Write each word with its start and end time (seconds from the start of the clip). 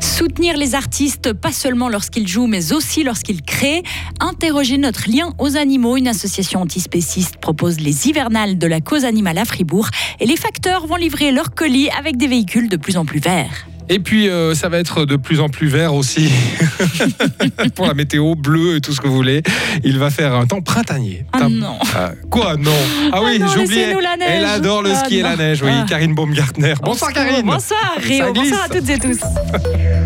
Soutenir 0.00 0.56
les 0.56 0.74
artistes, 0.74 1.32
pas 1.32 1.52
seulement 1.52 1.88
lorsqu'ils 1.88 2.28
jouent, 2.28 2.46
mais 2.46 2.72
aussi 2.72 3.02
lorsqu'ils 3.02 3.42
créent. 3.42 3.82
Interroger 4.20 4.78
notre 4.78 5.08
lien 5.08 5.32
aux 5.38 5.56
animaux. 5.56 5.96
Une 5.96 6.08
association 6.08 6.60
antispéciste 6.60 7.36
propose 7.38 7.80
les 7.80 8.08
hivernales 8.08 8.58
de 8.58 8.66
la 8.66 8.80
cause 8.80 9.04
animale 9.04 9.38
à 9.38 9.44
Fribourg. 9.44 9.88
Et 10.20 10.26
les 10.26 10.36
facteurs 10.36 10.86
vont 10.86 10.96
livrer 10.96 11.32
leurs 11.32 11.54
colis 11.54 11.90
avec 11.90 12.16
des 12.16 12.26
véhicules 12.26 12.68
de 12.68 12.76
plus 12.76 12.96
en 12.96 13.04
plus 13.04 13.20
verts. 13.20 13.66
Et 13.88 13.98
puis, 13.98 14.28
euh, 14.28 14.54
ça 14.54 14.68
va 14.68 14.78
être 14.78 15.04
de 15.04 15.16
plus 15.16 15.40
en 15.40 15.48
plus 15.48 15.68
vert 15.68 15.94
aussi 15.94 16.30
pour 17.74 17.86
la 17.86 17.94
météo, 17.94 18.34
bleu 18.34 18.76
et 18.76 18.80
tout 18.80 18.92
ce 18.92 19.00
que 19.00 19.06
vous 19.08 19.14
voulez. 19.16 19.42
Il 19.84 19.98
va 19.98 20.10
faire 20.10 20.34
un 20.34 20.46
temps 20.46 20.60
printanier. 20.62 21.26
Ah 21.32 21.48
non. 21.48 21.76
Ah, 21.94 22.12
quoi, 22.30 22.56
non? 22.56 22.70
Ah 23.12 23.20
oui, 23.22 23.38
non, 23.38 23.48
j'oubliais. 23.48 23.94
Elle 24.26 24.44
adore 24.44 24.82
le 24.82 24.90
Ah 24.92 25.04
ski 25.04 25.18
et 25.18 25.22
la 25.22 25.36
neige. 25.36 25.62
Oui, 25.62 25.70
Ah. 25.72 25.84
Karine 25.88 26.14
Baumgartner. 26.14 26.74
Bonsoir, 26.82 27.12
Karine. 27.12 27.44
Bonsoir 27.44 27.94
Rio, 27.98 28.32
bonsoir 28.32 28.64
à 28.64 28.68
toutes 28.68 28.88
et 28.88 28.98
tous. 28.98 29.18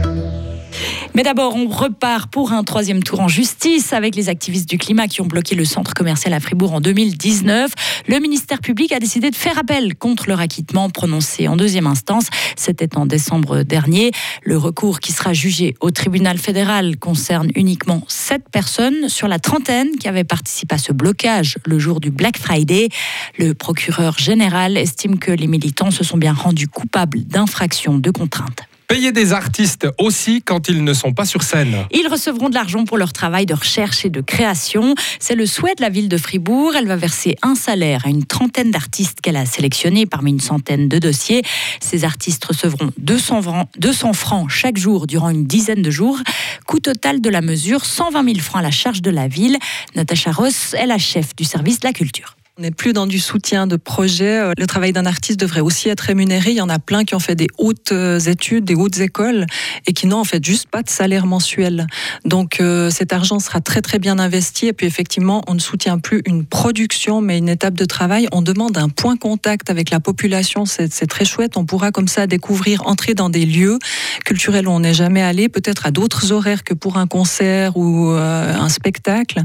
Mais 1.16 1.22
d'abord, 1.22 1.56
on 1.56 1.66
repart 1.66 2.30
pour 2.30 2.52
un 2.52 2.62
troisième 2.62 3.02
tour 3.02 3.20
en 3.20 3.28
justice 3.28 3.94
avec 3.94 4.14
les 4.16 4.28
activistes 4.28 4.68
du 4.68 4.76
climat 4.76 5.08
qui 5.08 5.22
ont 5.22 5.26
bloqué 5.26 5.54
le 5.54 5.64
centre 5.64 5.94
commercial 5.94 6.34
à 6.34 6.40
Fribourg 6.40 6.74
en 6.74 6.82
2019. 6.82 7.72
Le 8.06 8.18
ministère 8.18 8.60
public 8.60 8.92
a 8.92 8.98
décidé 8.98 9.30
de 9.30 9.34
faire 9.34 9.58
appel 9.58 9.96
contre 9.96 10.28
leur 10.28 10.40
acquittement 10.40 10.90
prononcé 10.90 11.48
en 11.48 11.56
deuxième 11.56 11.86
instance. 11.86 12.26
C'était 12.54 12.98
en 12.98 13.06
décembre 13.06 13.62
dernier. 13.62 14.10
Le 14.42 14.58
recours 14.58 15.00
qui 15.00 15.12
sera 15.12 15.32
jugé 15.32 15.74
au 15.80 15.90
tribunal 15.90 16.36
fédéral 16.36 16.98
concerne 16.98 17.48
uniquement 17.54 18.02
sept 18.08 18.50
personnes 18.50 19.08
sur 19.08 19.26
la 19.26 19.38
trentaine 19.38 19.96
qui 19.98 20.08
avaient 20.08 20.22
participé 20.22 20.74
à 20.74 20.78
ce 20.78 20.92
blocage 20.92 21.56
le 21.64 21.78
jour 21.78 22.00
du 22.00 22.10
Black 22.10 22.36
Friday. 22.36 22.90
Le 23.38 23.54
procureur 23.54 24.18
général 24.18 24.76
estime 24.76 25.18
que 25.18 25.32
les 25.32 25.46
militants 25.46 25.90
se 25.90 26.04
sont 26.04 26.18
bien 26.18 26.34
rendus 26.34 26.68
coupables 26.68 27.24
d'infractions 27.24 27.96
de 27.96 28.10
contrainte. 28.10 28.68
Payer 28.88 29.10
des 29.10 29.32
artistes 29.32 29.88
aussi 29.98 30.42
quand 30.42 30.68
ils 30.68 30.84
ne 30.84 30.94
sont 30.94 31.12
pas 31.12 31.24
sur 31.24 31.42
scène. 31.42 31.86
Ils 31.90 32.06
recevront 32.06 32.48
de 32.48 32.54
l'argent 32.54 32.84
pour 32.84 32.98
leur 32.98 33.12
travail 33.12 33.44
de 33.44 33.54
recherche 33.54 34.04
et 34.04 34.10
de 34.10 34.20
création. 34.20 34.94
C'est 35.18 35.34
le 35.34 35.44
souhait 35.44 35.74
de 35.74 35.82
la 35.82 35.88
ville 35.88 36.08
de 36.08 36.16
Fribourg. 36.16 36.76
Elle 36.76 36.86
va 36.86 36.94
verser 36.94 37.34
un 37.42 37.56
salaire 37.56 38.02
à 38.06 38.10
une 38.10 38.24
trentaine 38.24 38.70
d'artistes 38.70 39.20
qu'elle 39.20 39.36
a 39.36 39.44
sélectionnés 39.44 40.06
parmi 40.06 40.30
une 40.30 40.40
centaine 40.40 40.88
de 40.88 40.98
dossiers. 40.98 41.42
Ces 41.80 42.04
artistes 42.04 42.44
recevront 42.44 42.92
200 42.98 43.42
francs, 43.42 43.68
200 43.78 44.12
francs 44.12 44.50
chaque 44.50 44.76
jour 44.76 45.08
durant 45.08 45.30
une 45.30 45.46
dizaine 45.46 45.82
de 45.82 45.90
jours. 45.90 46.20
Coût 46.66 46.78
total 46.78 47.20
de 47.20 47.30
la 47.30 47.40
mesure, 47.40 47.84
120 47.84 48.24
000 48.24 48.38
francs 48.38 48.60
à 48.60 48.62
la 48.62 48.70
charge 48.70 49.02
de 49.02 49.10
la 49.10 49.26
ville. 49.26 49.58
Natacha 49.96 50.30
Ross 50.30 50.74
est 50.74 50.86
la 50.86 50.98
chef 50.98 51.34
du 51.34 51.42
service 51.42 51.80
de 51.80 51.88
la 51.88 51.92
culture. 51.92 52.35
On 52.58 52.62
n'est 52.62 52.70
plus 52.70 52.94
dans 52.94 53.06
du 53.06 53.18
soutien 53.18 53.66
de 53.66 53.76
projet. 53.76 54.38
Euh, 54.38 54.52
Le 54.56 54.66
travail 54.66 54.94
d'un 54.94 55.04
artiste 55.04 55.38
devrait 55.38 55.60
aussi 55.60 55.90
être 55.90 56.00
rémunéré. 56.00 56.52
Il 56.52 56.56
y 56.56 56.62
en 56.62 56.70
a 56.70 56.78
plein 56.78 57.04
qui 57.04 57.14
ont 57.14 57.18
fait 57.18 57.34
des 57.34 57.48
hautes 57.58 57.92
euh, 57.92 58.18
études, 58.18 58.64
des 58.64 58.74
hautes 58.74 58.98
écoles 58.98 59.44
et 59.86 59.92
qui 59.92 60.06
n'ont 60.06 60.20
en 60.20 60.24
fait 60.24 60.42
juste 60.42 60.70
pas 60.70 60.82
de 60.82 60.88
salaire 60.88 61.26
mensuel. 61.26 61.86
Donc 62.24 62.62
euh, 62.62 62.88
cet 62.88 63.12
argent 63.12 63.40
sera 63.40 63.60
très 63.60 63.82
très 63.82 63.98
bien 63.98 64.18
investi. 64.18 64.68
Et 64.68 64.72
puis 64.72 64.86
effectivement, 64.86 65.44
on 65.48 65.52
ne 65.52 65.58
soutient 65.58 65.98
plus 65.98 66.22
une 66.24 66.46
production, 66.46 67.20
mais 67.20 67.36
une 67.36 67.50
étape 67.50 67.74
de 67.74 67.84
travail. 67.84 68.26
On 68.32 68.40
demande 68.40 68.78
un 68.78 68.88
point 68.88 69.18
contact 69.18 69.68
avec 69.68 69.90
la 69.90 70.00
population. 70.00 70.64
C'est 70.64 70.90
c'est 70.90 71.08
très 71.08 71.26
chouette. 71.26 71.58
On 71.58 71.66
pourra 71.66 71.92
comme 71.92 72.08
ça 72.08 72.26
découvrir, 72.26 72.86
entrer 72.86 73.12
dans 73.12 73.28
des 73.28 73.44
lieux 73.44 73.78
culturels 74.24 74.68
où 74.68 74.70
on 74.70 74.80
n'est 74.80 74.94
jamais 74.94 75.22
allé, 75.22 75.48
peut-être 75.48 75.86
à 75.86 75.90
d'autres 75.90 76.32
horaires 76.32 76.64
que 76.64 76.74
pour 76.74 76.96
un 76.96 77.06
concert 77.06 77.76
ou 77.76 78.10
euh, 78.10 78.54
un 78.54 78.68
spectacle. 78.68 79.40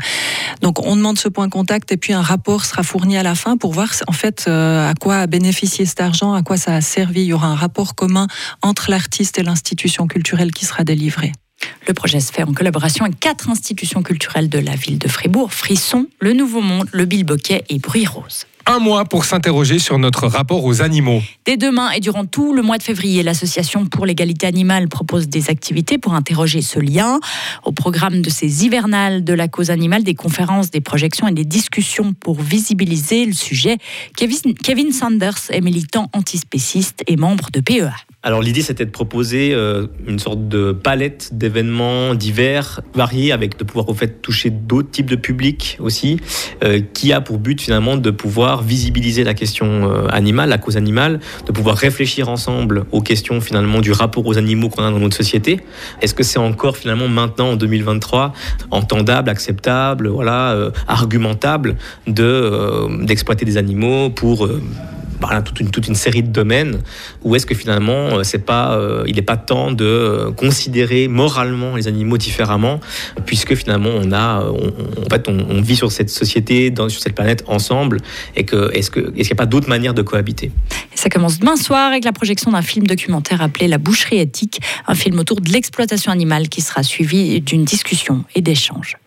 Donc 0.61 0.86
on 0.86 0.95
demande 0.95 1.17
ce 1.17 1.27
point 1.27 1.50
contact 1.50 1.91
et 1.91 1.97
puis 1.97 2.14
un 2.14 2.22
rapport 2.22 2.66
sera 2.66 2.83
fourni 2.83 3.17
à 3.17 3.23
la 3.23 3.36
fin 3.36 3.58
pour 3.58 3.73
voir 3.73 3.89
en 4.08 4.11
fait 4.11 4.45
euh, 4.47 4.89
à 4.89 4.94
quoi 4.94 5.17
a 5.17 5.27
bénéficié 5.27 5.86
cet 5.86 6.02
argent, 6.02 6.33
à 6.33 6.44
quoi 6.44 6.58
ça 6.58 6.75
a 6.75 6.81
servi. 6.81 7.22
Il 7.22 7.27
y 7.27 7.33
aura 7.33 7.47
un 7.47 7.55
rapport 7.55 7.95
commun 7.95 8.27
entre 8.61 8.89
l'artiste 8.89 9.37
et 9.39 9.43
l'institution 9.43 10.08
culturelle 10.08 10.52
qui 10.52 10.65
sera 10.65 10.83
délivré. 10.83 11.31
Le 11.87 11.93
projet 11.93 12.20
se 12.20 12.31
fait 12.31 12.43
en 12.43 12.54
collaboration 12.54 13.05
avec 13.05 13.20
quatre 13.20 13.49
institutions 13.49 14.02
culturelles 14.04 14.49
de 14.49 14.60
la 14.60 14.76
ville 14.76 14.98
de 14.98 15.08
Fribourg, 15.08 15.54
Frisson, 15.54 16.08
Le 16.20 16.33
Nouveau 16.33 16.61
Monde, 16.61 16.87
Le 16.92 17.05
Bilboquet 17.05 17.64
et 17.70 17.80
Bruit 17.80 18.05
Rose. 18.05 18.45
Un 18.66 18.80
mois 18.80 19.05
pour 19.05 19.26
s'interroger 19.26 19.80
sur 19.80 19.98
notre 19.98 20.27
rapport 20.27 20.64
aux 20.64 20.82
animaux. 20.82 21.22
Dès 21.45 21.58
demain 21.58 21.92
et 21.92 21.99
durant 21.99 22.26
tout 22.26 22.54
le 22.54 22.61
mois 22.61 22.77
de 22.77 22.83
février, 22.83 23.23
l'Association 23.23 23.86
pour 23.86 24.05
l'égalité 24.05 24.45
animale 24.45 24.88
propose 24.88 25.27
des 25.27 25.49
activités 25.49 25.98
pour 25.98 26.14
interroger 26.14 26.61
ce 26.61 26.80
lien. 26.80 27.20
Au 27.64 27.72
programme 27.72 28.22
de 28.22 28.30
ces 28.30 28.64
hivernales 28.64 29.23
de 29.23 29.33
la 29.33 29.48
cause 29.48 29.72
animale, 29.72 30.04
des 30.04 30.16
conférences, 30.16 30.70
des 30.70 30.82
projections 30.82 31.27
et 31.27 31.33
des 31.33 31.45
discussions 31.45 32.14
pour 32.14 32.39
visibiliser 32.39 33.26
le 33.26 33.33
sujet. 33.33 33.77
Kevin, 34.16 34.92
Sanders 34.92 35.49
est 35.49 35.61
militant 35.61 36.10
antispéciste 36.14 37.04
et 37.08 37.17
membre 37.17 37.49
de 37.52 37.61
PEA. 37.61 37.93
Alors 38.23 38.43
l'idée 38.43 38.61
c'était 38.61 38.86
de 38.86 38.92
proposer 38.92 39.52
euh, 39.55 39.87
une 40.05 40.20
sorte 40.20 40.48
de 40.48 40.73
palette 40.73 41.32
d'événements 41.33 42.14
divers, 42.14 42.82
variés, 42.93 43.32
avec 43.32 43.58
de 43.58 43.64
pouvoir 43.64 43.89
au 43.89 43.95
fait 43.95 44.21
toucher 44.21 44.52
d'autres 44.52 44.92
types 44.92 45.09
de 45.09 45.15
publics 45.15 45.77
aussi, 45.80 46.20
euh, 46.64 46.81
qui 46.93 47.14
a 47.14 47.21
pour 47.21 47.39
but 47.39 47.60
finalement 47.60 47.98
de 47.98 48.11
pouvoir 48.11 48.61
visibiliser 48.61 49.23
la 49.23 49.33
question 49.33 49.89
euh, 49.89 50.08
animale, 50.10 50.49
la 50.49 50.60
cause 50.60 50.77
animale, 50.77 51.20
de 51.48 51.52
pouvoir 51.52 51.76
réfléchir 51.76 52.30
ensemble 52.30 52.86
aux 52.92 53.02
questions 53.02 53.42
finalement 53.42 53.81
du 53.81 53.92
rapport 53.92 54.27
aux 54.27 54.37
animaux 54.37 54.70
qu'on 54.70 54.83
a 54.83 54.92
dans 54.92 54.99
notre 54.99 55.17
société. 55.17 55.60
Est-ce 56.04 56.14
que 56.14 56.21
c'est 56.21 56.37
encore 56.37 56.77
finalement 56.77 57.08
maintenant 57.08 57.54
en 57.54 57.55
2023 57.55 58.33
entendable, 58.70 59.31
acceptable, 59.31 60.10
voilà, 60.10 60.71
argumentable 60.87 61.76
de 62.05 63.04
d'exploiter 63.04 63.45
des 63.45 63.58
animaux 63.58 64.11
pour 64.11 64.48
toute, 65.39 65.87
une, 65.87 65.95
série 65.95 66.23
de 66.23 66.27
domaines 66.27 66.81
où 67.23 67.36
est-ce 67.36 67.45
que 67.45 67.55
finalement 67.55 68.17
euh, 68.17 68.23
c'est 68.23 68.45
pas 68.45 68.75
euh, 68.75 69.05
il 69.08 69.15
n'est 69.15 69.21
pas 69.21 69.37
temps 69.37 69.71
de 69.71 69.86
euh, 69.86 70.31
considérer 70.31 71.08
moralement 71.08 71.77
les 71.77 71.87
animaux 71.87 72.17
différemment 72.17 72.81
puisque 73.25 73.55
finalement 73.55 73.92
on 73.93 74.11
a 74.11 74.43
en 74.43 75.09
fait 75.09 75.30
on, 75.30 75.61
vit 75.61 75.75
sur 75.75 75.92
cette 75.92 76.09
société 76.09 76.71
dans, 76.71 76.89
sur 76.89 77.02
cette 77.02 77.15
planète 77.15 77.45
ensemble 77.47 77.97
et 78.36 78.43
que 78.43 78.75
est-ce 78.75 78.92
que 78.92 78.99
est-ce 78.99 79.11
qu'il 79.11 79.23
n'y 79.23 79.31
a 79.31 79.36
pas 79.36 79.45
d'autre 79.45 79.69
manière 79.69 79.93
de 79.93 80.02
cohabiter? 80.02 80.52
Ça 80.95 81.09
commence 81.09 81.39
demain 81.39 81.55
soir 81.55 81.87
avec 81.87 82.03
la 82.03 82.11
projection 82.11 82.52
d'un 82.52 82.61
film 82.61 82.86
documentaire 82.86 83.42
appelé 83.42 83.67
La 83.67 83.77
boucherie 83.77 84.19
éthique, 84.19 84.59
un 84.87 84.95
film 84.95 85.19
autour 85.19 85.39
de 85.39 85.49
l'exploitation 85.49 86.11
animale 86.11 86.49
qui 86.49 86.61
sera 86.61 86.83
suivi 86.83 87.39
d'une 87.42 87.63
discussion 87.63 88.25
et 88.36 88.42
d'échanges. 88.42 88.98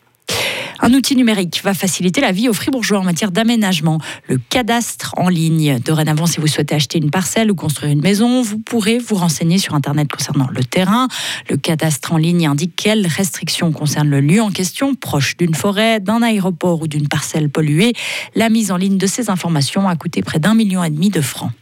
Un 0.80 0.92
outil 0.92 1.16
numérique 1.16 1.60
va 1.62 1.74
faciliter 1.74 2.20
la 2.20 2.32
vie 2.32 2.48
aux 2.48 2.52
fribourgeois 2.52 2.98
en 2.98 3.04
matière 3.04 3.30
d'aménagement, 3.30 3.98
le 4.28 4.38
cadastre 4.38 5.14
en 5.16 5.28
ligne. 5.28 5.78
Dorénavant, 5.78 6.26
si 6.26 6.40
vous 6.40 6.46
souhaitez 6.46 6.74
acheter 6.74 6.98
une 6.98 7.10
parcelle 7.10 7.50
ou 7.50 7.54
construire 7.54 7.92
une 7.92 8.00
maison, 8.00 8.42
vous 8.42 8.58
pourrez 8.58 8.98
vous 8.98 9.14
renseigner 9.14 9.58
sur 9.58 9.74
Internet 9.74 10.10
concernant 10.10 10.48
le 10.50 10.64
terrain. 10.64 11.08
Le 11.48 11.56
cadastre 11.56 12.12
en 12.12 12.16
ligne 12.16 12.46
indique 12.46 12.74
quelles 12.76 13.06
restrictions 13.06 13.72
concernent 13.72 14.10
le 14.10 14.20
lieu 14.20 14.42
en 14.42 14.50
question, 14.50 14.94
proche 14.94 15.36
d'une 15.36 15.54
forêt, 15.54 16.00
d'un 16.00 16.22
aéroport 16.22 16.82
ou 16.82 16.88
d'une 16.88 17.08
parcelle 17.08 17.48
polluée. 17.48 17.92
La 18.34 18.48
mise 18.48 18.70
en 18.72 18.76
ligne 18.76 18.98
de 18.98 19.06
ces 19.06 19.30
informations 19.30 19.88
a 19.88 19.96
coûté 19.96 20.22
près 20.22 20.38
d'un 20.38 20.54
million 20.54 20.82
et 20.82 20.90
demi 20.90 21.10
de 21.10 21.20
francs 21.20 21.52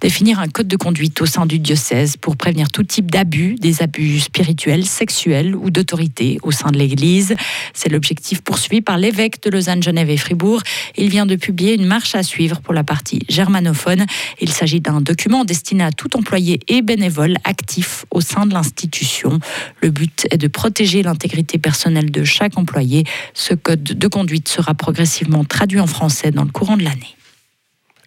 définir 0.00 0.40
un 0.40 0.48
code 0.48 0.68
de 0.68 0.76
conduite 0.76 1.20
au 1.20 1.26
sein 1.26 1.46
du 1.46 1.58
diocèse 1.58 2.16
pour 2.16 2.36
prévenir 2.36 2.70
tout 2.70 2.82
type 2.82 3.10
d'abus, 3.10 3.54
des 3.56 3.82
abus 3.82 4.20
spirituels, 4.20 4.86
sexuels 4.86 5.54
ou 5.54 5.70
d'autorité 5.70 6.38
au 6.42 6.50
sein 6.50 6.70
de 6.70 6.78
l'Église. 6.78 7.34
C'est 7.74 7.90
l'objectif 7.90 8.40
poursuivi 8.42 8.80
par 8.80 8.98
l'évêque 8.98 9.42
de 9.42 9.50
Lausanne, 9.50 9.82
Genève 9.82 10.10
et 10.10 10.16
Fribourg. 10.16 10.62
Il 10.96 11.08
vient 11.10 11.26
de 11.26 11.36
publier 11.36 11.74
une 11.74 11.86
marche 11.86 12.14
à 12.14 12.22
suivre 12.22 12.60
pour 12.60 12.74
la 12.74 12.84
partie 12.84 13.20
germanophone. 13.28 14.06
Il 14.40 14.50
s'agit 14.50 14.80
d'un 14.80 15.00
document 15.00 15.44
destiné 15.44 15.84
à 15.84 15.92
tout 15.92 16.16
employé 16.16 16.60
et 16.68 16.82
bénévole 16.82 17.36
actif 17.44 18.06
au 18.10 18.20
sein 18.20 18.46
de 18.46 18.54
l'institution. 18.54 19.38
Le 19.82 19.90
but 19.90 20.26
est 20.30 20.38
de 20.38 20.48
protéger 20.48 21.02
l'intégrité 21.02 21.58
personnelle 21.58 22.10
de 22.10 22.24
chaque 22.24 22.56
employé. 22.56 23.04
Ce 23.34 23.54
code 23.54 23.82
de 23.82 24.08
conduite 24.08 24.48
sera 24.48 24.74
progressivement 24.74 25.44
traduit 25.44 25.80
en 25.80 25.86
français 25.86 26.30
dans 26.30 26.44
le 26.44 26.50
courant 26.50 26.76
de 26.76 26.84
l'année. 26.84 27.16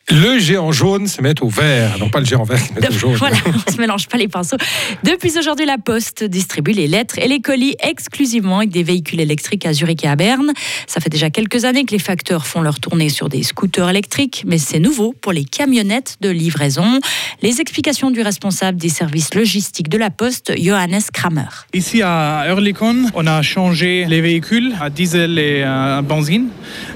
Le 0.09 0.37
géant 0.37 0.73
jaune 0.73 1.07
se 1.07 1.21
met 1.21 1.41
au 1.41 1.47
vert. 1.47 1.97
Non, 1.97 2.09
pas 2.09 2.19
le 2.19 2.25
géant 2.25 2.43
vert 2.43 2.61
qui 2.61 2.73
se 2.73 2.73
met 2.73 2.87
au 2.89 2.91
jaune. 2.91 3.15
Voilà, 3.15 3.37
on 3.45 3.71
se 3.71 3.77
mélange 3.77 4.07
pas 4.09 4.17
les 4.17 4.27
pinceaux. 4.27 4.57
Depuis 5.03 5.37
aujourd'hui, 5.37 5.65
la 5.65 5.77
Poste 5.77 6.25
distribue 6.25 6.73
les 6.73 6.87
lettres 6.87 7.19
et 7.19 7.27
les 7.29 7.39
colis 7.39 7.77
exclusivement 7.79 8.57
avec 8.57 8.69
des 8.69 8.83
véhicules 8.83 9.21
électriques 9.21 9.65
à 9.65 9.71
Zurich 9.71 10.03
et 10.03 10.09
à 10.09 10.17
Berne. 10.17 10.51
Ça 10.87 10.99
fait 10.99 11.09
déjà 11.09 11.29
quelques 11.29 11.63
années 11.63 11.85
que 11.85 11.93
les 11.93 11.99
facteurs 11.99 12.45
font 12.45 12.61
leur 12.61 12.81
tournée 12.81 13.07
sur 13.07 13.29
des 13.29 13.43
scooters 13.43 13.89
électriques, 13.89 14.43
mais 14.45 14.57
c'est 14.57 14.79
nouveau 14.79 15.13
pour 15.21 15.31
les 15.31 15.45
camionnettes 15.45 16.17
de 16.19 16.29
livraison. 16.29 16.99
Les 17.41 17.61
explications 17.61 18.11
du 18.11 18.21
responsable 18.21 18.77
des 18.77 18.89
services 18.89 19.33
logistiques 19.33 19.87
de 19.87 19.97
la 19.97 20.09
Poste, 20.09 20.51
Johannes 20.59 20.99
Kramer. 21.13 21.47
Ici 21.73 22.01
à 22.01 22.43
Eurlikon, 22.49 23.05
on 23.13 23.25
a 23.25 23.41
changé 23.41 24.05
les 24.09 24.19
véhicules 24.19 24.73
à 24.81 24.89
diesel 24.89 25.39
et 25.39 25.63
à 25.63 26.01
benzine. 26.01 26.49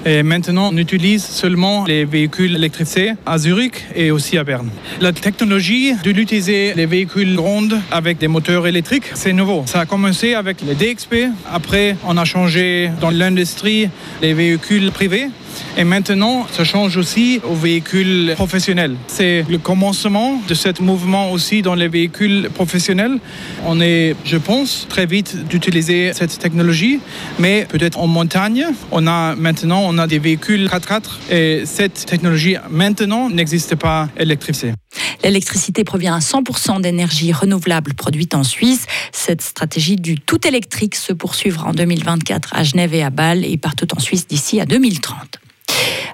Et 0.06 0.24
maintenant, 0.24 0.72
on 0.74 0.78
utilise 0.78 1.24
seulement 1.24 1.86
les 1.86 2.04
véhicules 2.04 2.56
électrifiés 2.56 2.97
à 3.26 3.38
Zurich 3.38 3.86
et 3.96 4.12
aussi 4.12 4.38
à 4.38 4.44
Berne. 4.44 4.70
La 5.02 5.14
technologie 5.14 5.94
de 6.04 6.12
l'utiliser 6.12 6.74
les 6.76 6.86
véhicules 6.86 7.36
grands 7.36 7.68
avec 7.92 8.18
des 8.18 8.28
moteurs 8.28 8.66
électriques, 8.66 9.12
c'est 9.14 9.34
nouveau. 9.34 9.64
Ça 9.68 9.82
a 9.82 9.86
commencé 9.86 10.34
avec 10.34 10.58
les 10.62 10.74
DXP. 10.76 11.16
Après, 11.52 11.96
on 12.08 12.18
a 12.18 12.26
changé 12.26 12.90
dans 13.00 13.12
l'industrie 13.12 13.90
les 14.22 14.34
véhicules 14.34 14.92
privés. 14.92 15.28
Et 15.78 15.84
maintenant, 15.84 16.48
ça 16.52 16.64
change 16.64 16.98
aussi 16.98 17.40
aux 17.44 17.56
véhicules 17.56 18.34
professionnels. 18.36 18.96
C'est 19.08 19.46
le 19.50 19.58
commencement 19.58 20.42
de 20.48 20.54
ce 20.54 20.68
mouvement 20.82 21.32
aussi 21.32 21.62
dans 21.62 21.76
les 21.76 21.88
véhicules 21.88 22.50
professionnels. 22.54 23.20
On 23.66 23.80
est, 23.80 24.16
je 24.26 24.38
pense, 24.38 24.86
très 24.90 25.06
vite 25.06 25.48
d'utiliser 25.48 26.12
cette 26.14 26.38
technologie, 26.40 27.00
mais 27.40 27.66
peut-être 27.70 28.00
en 28.00 28.08
montagne. 28.08 28.66
On 28.92 29.08
a 29.08 29.36
maintenant, 29.36 29.82
on 29.86 29.98
a 29.98 30.08
des 30.08 30.20
véhicules 30.20 30.68
4x4 30.68 31.32
et 31.32 31.64
cette 31.66 32.06
technologie 32.06 32.58
maintenant 32.70 33.30
n'existe 33.30 33.76
pas 33.76 34.10
électrifiée. 34.18 34.74
L'électricité 35.24 35.84
provient 35.84 36.16
à 36.16 36.20
100% 36.20 36.82
d'énergie 36.82 37.32
renouvelable 37.34 37.94
produite 37.94 38.36
en 38.36 38.44
Suisse. 38.44 38.86
Cette 39.12 39.42
stratégie 39.42 39.96
du 39.96 40.20
tout 40.20 40.46
électrique 40.48 40.96
se 40.96 41.14
poursuivra 41.14 41.70
en 41.70 41.74
2024 41.74 42.56
à 42.56 42.64
Genève 42.64 42.94
et 42.94 43.04
à 43.04 43.10
Bâle 43.10 43.46
et 43.46 43.58
partout 43.58 43.88
en 43.96 44.00
Suisse 44.00 44.28
d'ici 44.28 44.60
à 44.60 44.66
2030. 44.66 45.40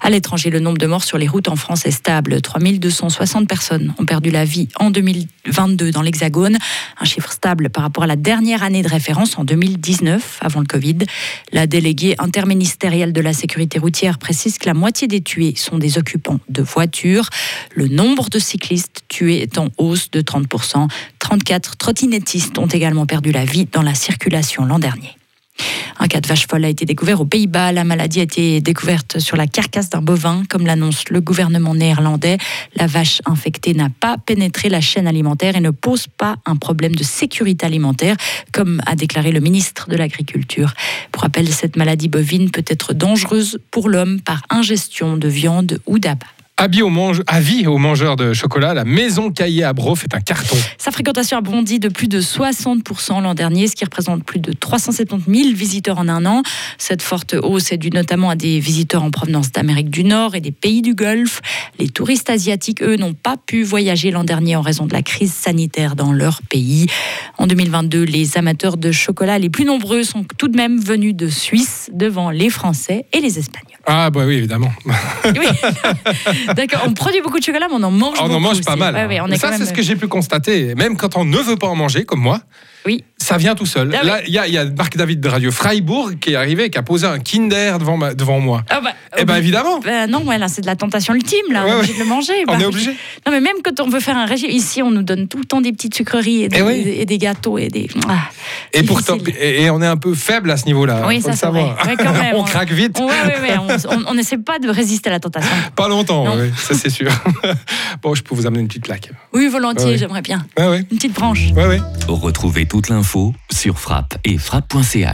À 0.06 0.10
l'étranger, 0.10 0.50
le 0.50 0.60
nombre 0.60 0.78
de 0.78 0.86
morts 0.86 1.06
sur 1.06 1.18
les 1.18 1.30
routes 1.30 1.48
en 1.48 1.56
France 1.56 1.86
est 1.86 1.92
stable. 1.92 2.42
3260 2.42 3.48
personnes 3.48 3.94
ont 3.98 4.04
perdu 4.04 4.32
la 4.32 4.44
vie 4.44 4.68
en 4.78 4.92
2022 4.92 5.92
dans 5.92 6.02
l'Hexagone, 6.02 6.58
un 7.00 7.06
chiffre 7.06 7.32
stable 7.32 7.70
par 7.70 7.84
rapport 7.84 8.04
à 8.04 8.08
la 8.08 8.18
dernière 8.18 8.64
année 8.64 8.82
de 8.82 8.90
référence 8.90 9.38
en 9.38 9.46
2019, 9.46 10.40
avant 10.42 10.60
le 10.60 10.66
Covid. 10.66 10.98
La 11.54 11.68
déléguée 11.68 12.16
interministérielle 12.20 13.14
de 13.14 13.22
la 13.22 13.32
sécurité 13.32 13.80
routière 13.80 14.18
précise 14.18 14.58
que 14.58 14.66
la 14.66 14.74
moitié 14.74 15.08
des 15.08 15.22
tués 15.22 15.54
sont 15.56 15.78
des 15.78 15.98
occupants 15.98 16.42
de 16.50 16.62
voitures. 16.62 17.30
Le 17.74 17.88
nombre 17.88 18.30
de 18.30 18.40
cyclistes 18.40 19.06
tués 19.08 19.42
est 19.42 19.58
en 19.58 19.70
hausse 19.78 20.12
de 20.12 20.20
30%. 20.20 20.90
34 21.20 21.78
trottinettistes 21.78 22.58
ont 22.60 22.68
également 22.68 23.06
perdu 23.06 23.32
la 23.32 23.46
vie 23.46 23.68
dans 23.72 23.82
la 23.82 23.96
circulation 23.96 24.66
l'an 24.66 24.80
dernier. 24.80 25.18
Un 26.04 26.08
cas 26.08 26.20
de 26.20 26.28
vache 26.28 26.48
folle 26.48 26.66
a 26.66 26.70
été 26.70 26.84
découvert 26.86 27.22
aux 27.22 27.26
Pays-Bas. 27.26 27.72
La 27.72 27.86
maladie 27.86 28.20
a 28.20 28.24
été 28.24 28.60
découverte 28.60 29.20
sur 29.20 29.38
la 29.38 29.48
carcasse 29.48 29.90
d'un 29.90 30.02
bovin, 30.02 30.44
comme 30.50 30.66
l'annonce 30.66 31.10
le 31.10 31.22
gouvernement 31.22 31.76
néerlandais. 31.76 32.38
La 32.76 32.88
vache 32.88 33.22
infectée 33.26 33.74
n'a 33.74 33.90
pas 33.90 34.18
pénétré 34.18 34.68
la 34.68 34.82
chaîne 34.82 35.08
alimentaire 35.08 35.56
et 35.56 35.62
ne 35.62 35.70
pose 35.70 36.08
pas 36.08 36.36
un 36.46 36.58
problème 36.58 36.94
de 36.94 37.04
sécurité 37.04 37.66
alimentaire, 37.66 38.18
comme 38.52 38.82
a 38.86 38.96
déclaré 38.96 39.32
le 39.32 39.40
ministre 39.40 39.88
de 39.90 39.96
l'Agriculture. 39.96 40.74
Pour 41.12 41.22
rappel, 41.22 41.48
cette 41.48 41.78
maladie 41.78 42.10
bovine 42.10 42.52
peut 42.52 42.66
être 42.68 42.94
dangereuse 42.94 43.60
pour 43.72 43.88
l'homme 43.88 44.20
par 44.20 44.42
ingestion 44.50 45.16
de 45.16 45.28
viande 45.28 45.80
ou 45.86 46.00
d'abat. 46.00 46.28
Avis 46.58 46.84
aux, 46.84 46.90
mange... 46.90 47.24
Avis 47.26 47.66
aux 47.66 47.80
mangeurs 47.80 48.16
de 48.16 48.32
chocolat, 48.32 48.76
la 48.76 48.86
maison 48.86 49.32
Caillé 49.32 49.64
à 49.64 49.74
Brof 49.74 50.04
est 50.04 50.14
un 50.14 50.20
carton. 50.20 50.56
Sa 50.78 50.92
fréquentation 50.92 51.36
a 51.40 51.42
bondi 51.42 51.80
de 51.80 51.90
plus 51.90 52.08
de 52.08 52.22
60% 52.22 53.24
l'an 53.24 53.34
dernier, 53.34 53.68
ce 53.68 53.76
qui 53.76 53.84
représente 53.84 54.24
plus 54.24 54.40
de 54.40 54.54
370 54.54 55.44
000 55.46 55.56
visiteurs 55.56 55.98
en 55.98 56.08
un 56.08 56.28
an. 56.28 56.44
Cette 56.78 57.02
forte 57.02 57.34
hausse 57.34 57.72
est 57.72 57.78
due 57.78 57.90
notamment 57.90 58.30
à 58.30 58.36
des 58.36 58.60
visiteurs 58.60 59.04
en 59.04 59.10
provenance 59.10 59.52
d'Amérique 59.52 59.90
du 59.90 60.04
Nord 60.04 60.36
et 60.36 60.42
des 60.42 60.52
pays 60.52 60.84
du 60.84 60.94
Golfe. 60.94 61.42
Les 61.80 61.90
touristes 61.90 62.30
asiatiques, 62.30 62.84
eux, 62.84 62.98
n'ont 62.98 63.16
pas 63.16 63.36
pu 63.36 63.64
voyager 63.64 64.12
l'an 64.12 64.24
dernier 64.24 64.56
en 64.56 64.62
raison 64.62 64.86
de 64.86 64.94
la 64.94 65.02
crise 65.02 65.34
sanitaire 65.34 65.96
dans 65.96 66.14
leur 66.14 66.44
pays. 66.44 66.86
En 67.40 67.48
2022, 67.48 68.04
les 68.04 68.38
amateurs 68.38 68.78
de 68.78 68.92
chocolat 68.92 69.40
les 69.40 69.50
plus 69.50 69.66
nombreux 69.66 70.04
sont 70.04 70.24
tout 70.38 70.50
de 70.50 70.56
même 70.56 70.80
venus 70.80 71.16
de 71.16 71.30
Suisse 71.30 71.90
devant 71.92 72.30
les 72.30 72.52
Français 72.52 73.08
et 73.12 73.22
les 73.22 73.40
Espagnols. 73.40 73.74
Ah 73.86 74.10
bah 74.12 74.24
oui, 74.26 74.36
évidemment. 74.36 74.72
Oui. 74.86 75.48
D'accord, 76.56 76.82
on 76.88 76.94
produit 76.94 77.22
beaucoup 77.22 77.40
de 77.40 77.44
chocolat, 77.44 77.68
mais 77.70 77.76
on 77.76 77.84
en 77.84 77.92
mange 77.92 78.18
On 78.20 78.24
beaucoup. 78.24 78.36
en 78.36 78.40
mange 78.40 78.62
pas 78.62 78.76
mal. 78.76 78.94
ouais, 78.96 79.06
ouais, 79.08 79.22
on 79.22 79.28
Mais 79.28 79.36
est 79.36 79.40
ça, 79.40 79.52
c'est 79.52 79.60
même- 79.60 79.68
ce 79.68 79.74
que 79.74 79.82
j'ai 79.82 79.96
pu 79.96 80.08
constater. 80.08 80.76
Même 80.76 80.98
quand 80.98 81.16
on 81.18 81.26
ne 81.26 81.38
veut 81.38 81.56
pas 81.58 81.68
en 81.68 81.76
manger, 81.76 82.04
comme 82.06 82.22
moi, 82.22 82.42
Oui. 82.86 83.04
ça 83.18 83.38
vient 83.38 83.56
tout 83.56 83.66
seul. 83.66 83.92
Ah 83.94 84.00
oui. 84.02 84.08
Là, 84.08 84.22
il 84.28 84.34
y 84.34 84.38
a, 84.38 84.48
il 84.48 84.54
y 84.54 84.58
a 84.58 84.66
Marc 84.66 84.98
David 84.98 85.20
de 85.22 85.30
Radio 85.30 85.52
Freiburg 85.52 86.20
qui 86.20 86.32
est 86.34 86.36
arrivé 86.36 86.66
et 86.66 86.70
qui 86.70 86.78
a 86.78 86.84
posé 86.84 87.08
un 87.08 87.20
Kinder 87.20 87.78
devant, 87.80 87.96
ma- 87.98 88.14
devant 88.14 88.40
moi. 88.40 88.64
Ah 88.70 88.82
bah, 88.84 88.92
Eh 89.18 89.24
ben 89.26 89.36
évidemment, 89.38 89.80
bah 89.80 90.08
non, 90.08 90.24
ouais, 90.26 90.38
là, 90.38 90.48
c'est 90.50 90.62
de 90.62 90.66
la 90.66 90.76
tentation 90.76 91.14
ultime, 91.14 91.40
là. 91.52 91.64
Ouais, 91.66 91.72
on 91.72 91.76
est 91.76 91.80
obligé 91.80 91.94
de 91.94 92.00
le 92.00 92.06
manger. 92.06 92.34
on 92.48 92.52
Bah, 92.54 92.60
est 92.62 92.66
obligé. 92.66 92.92
Non, 93.26 93.32
mais 93.32 93.40
même 93.40 93.56
quand 93.64 93.80
on 93.80 93.88
veut 93.88 94.00
faire 94.02 94.18
un 94.18 94.26
régime, 94.26 94.50
ici, 94.50 94.82
on 94.82 94.92
nous 94.92 95.04
donne 95.04 95.28
tout 95.28 95.38
le 95.38 95.46
temps 95.46 95.62
des 95.62 95.72
petites 95.72 95.96
sucreries 95.96 96.44
et 96.44 96.50
des, 96.50 96.58
Eh 96.60 96.62
oui. 96.62 96.96
et 96.98 97.06
des 97.06 97.18
gâteaux 97.18 97.58
et 97.58 97.70
des. 97.70 97.88
Ah, 98.10 98.18
Et 98.74 98.84
pourtant, 98.84 99.18
et, 99.40 99.64
et 99.64 99.70
on 99.70 99.82
est 99.82 99.88
un 99.88 99.98
peu 99.98 100.14
faible 100.14 100.52
à 100.52 100.58
ce 100.58 100.66
niveau-là. 100.66 101.04
Oui, 101.08 101.22
faut 101.22 101.28
ça, 101.28 101.32
le 101.32 101.38
c'est 101.38 101.46
vrai. 101.48 101.60
savoir. 101.62 101.88
Ouais, 101.88 101.96
quand 101.98 102.12
même, 102.24 102.36
on 102.36 102.42
on- 102.42 102.44
craque 102.44 102.72
vite. 102.72 103.00
On- 104.08 104.14
n'essaie 104.14 104.38
pas 104.38 104.60
de 104.60 104.70
résister 104.70 105.10
à 105.10 105.14
la 105.14 105.20
tentation. 105.20 105.50
Pas 105.76 105.88
longtemps, 105.88 106.26
ça 106.58 106.74
c'est 106.76 106.90
sûr. 106.90 107.10
bon, 108.02 108.14
je 108.16 108.22
peux 108.24 108.36
vous 108.36 108.46
amener 108.46 108.60
une 108.62 108.68
petite 108.68 108.84
claque. 108.84 109.10
Oui, 109.34 109.48
volontiers, 109.48 109.86
Ouais. 109.92 109.98
j'aimerais 109.98 110.22
bien. 110.22 110.46
Ouais, 110.58 110.68
ouais, 110.68 110.80
Une 110.92 110.98
petite 110.98 111.14
branche. 111.14 111.52
ouais, 111.56 111.66
ouais. 111.68 111.80
Retrouvez 112.08 112.66
toute 112.74 112.90
l'info 112.90 113.36
sur 113.52 113.78
frappe 113.78 114.18
et 114.24 114.40
frappe.ch. 114.40 115.06